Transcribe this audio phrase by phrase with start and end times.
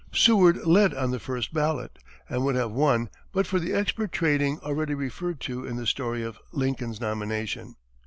[0.11, 4.57] Seward led on the first ballot, and would have won but for the expert trading
[4.61, 7.75] already referred to in the story of Lincoln's nomination.